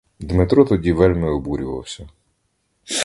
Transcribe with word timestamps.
Дмитро 0.19 0.65
тоді 0.65 0.93
вельми 0.93 1.29
обурювався. 1.31 2.07